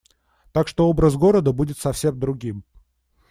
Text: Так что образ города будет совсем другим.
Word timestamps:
Так 0.51 0.67
что 0.67 0.87
образ 0.89 1.13
города 1.15 1.53
будет 1.53 1.77
совсем 1.77 2.19
другим. 2.19 2.63